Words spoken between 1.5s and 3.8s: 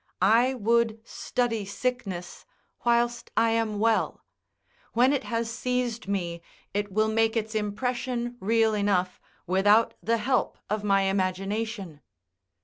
sickness whilst I am